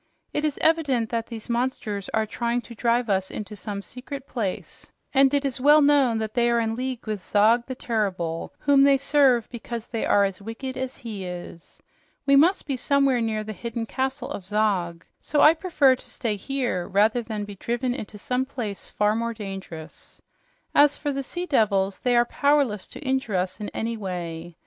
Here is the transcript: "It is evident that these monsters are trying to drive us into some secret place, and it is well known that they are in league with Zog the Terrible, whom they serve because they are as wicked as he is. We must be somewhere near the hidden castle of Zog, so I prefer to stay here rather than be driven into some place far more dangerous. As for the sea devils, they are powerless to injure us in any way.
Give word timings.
"It 0.33 0.43
is 0.43 0.57
evident 0.61 1.11
that 1.11 1.27
these 1.27 1.47
monsters 1.47 2.09
are 2.09 2.25
trying 2.25 2.61
to 2.61 2.73
drive 2.73 3.07
us 3.07 3.29
into 3.29 3.55
some 3.55 3.83
secret 3.83 4.25
place, 4.27 4.87
and 5.13 5.31
it 5.31 5.45
is 5.45 5.61
well 5.61 5.79
known 5.83 6.17
that 6.17 6.33
they 6.33 6.49
are 6.49 6.59
in 6.59 6.73
league 6.75 7.05
with 7.05 7.21
Zog 7.21 7.67
the 7.67 7.75
Terrible, 7.75 8.51
whom 8.57 8.81
they 8.81 8.97
serve 8.97 9.47
because 9.51 9.85
they 9.85 10.03
are 10.03 10.23
as 10.25 10.41
wicked 10.41 10.75
as 10.75 10.97
he 10.97 11.23
is. 11.23 11.83
We 12.25 12.35
must 12.35 12.65
be 12.65 12.75
somewhere 12.75 13.21
near 13.21 13.43
the 13.43 13.53
hidden 13.53 13.85
castle 13.85 14.31
of 14.31 14.43
Zog, 14.43 15.05
so 15.19 15.41
I 15.41 15.53
prefer 15.53 15.95
to 15.95 16.09
stay 16.09 16.35
here 16.35 16.87
rather 16.87 17.21
than 17.21 17.45
be 17.45 17.53
driven 17.53 17.93
into 17.93 18.17
some 18.17 18.43
place 18.43 18.89
far 18.89 19.15
more 19.15 19.35
dangerous. 19.35 20.19
As 20.73 20.97
for 20.97 21.11
the 21.11 21.21
sea 21.21 21.45
devils, 21.45 21.99
they 21.99 22.15
are 22.15 22.25
powerless 22.25 22.87
to 22.87 22.99
injure 23.05 23.35
us 23.35 23.59
in 23.59 23.69
any 23.69 23.95
way. 23.97 24.55